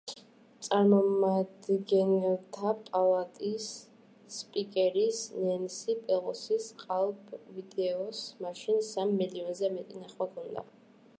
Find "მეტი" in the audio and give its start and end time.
9.77-10.01